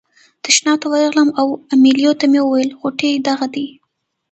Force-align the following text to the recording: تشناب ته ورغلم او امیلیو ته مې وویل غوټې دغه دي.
تشناب 0.43 0.77
ته 0.81 0.87
ورغلم 0.91 1.29
او 1.39 1.47
امیلیو 1.73 2.13
ته 2.19 2.25
مې 2.31 2.39
وویل 2.43 2.69
غوټې 2.79 3.11
دغه 3.27 3.47
دي. 3.53 3.67